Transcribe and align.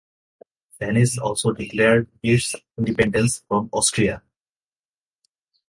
Venice 0.79 1.19
also 1.19 1.51
declared 1.51 2.09
its 2.23 2.55
independence 2.75 3.43
from 3.47 3.69
Austria. 3.71 4.23